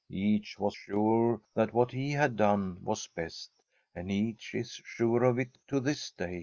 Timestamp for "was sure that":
0.59-1.75